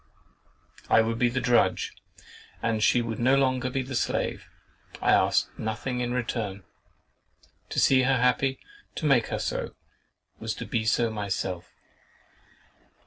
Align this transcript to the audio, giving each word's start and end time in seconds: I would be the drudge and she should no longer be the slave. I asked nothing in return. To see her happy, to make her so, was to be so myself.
I 0.89 1.01
would 1.03 1.19
be 1.19 1.29
the 1.29 1.39
drudge 1.39 1.91
and 2.63 2.81
she 2.81 3.01
should 3.03 3.19
no 3.19 3.35
longer 3.35 3.69
be 3.69 3.83
the 3.83 3.93
slave. 3.93 4.45
I 4.99 5.11
asked 5.11 5.49
nothing 5.59 5.99
in 5.99 6.11
return. 6.11 6.63
To 7.69 7.79
see 7.79 8.01
her 8.01 8.17
happy, 8.17 8.57
to 8.95 9.05
make 9.05 9.27
her 9.27 9.37
so, 9.37 9.75
was 10.39 10.55
to 10.55 10.65
be 10.65 10.85
so 10.85 11.11
myself. 11.11 11.71